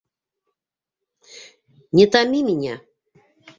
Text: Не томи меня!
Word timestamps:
Не 1.95 2.05
томи 2.11 2.39
меня! 2.49 2.75